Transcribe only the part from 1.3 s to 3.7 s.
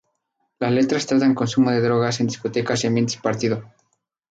consumo de drogas en discotecas y ambientes partido.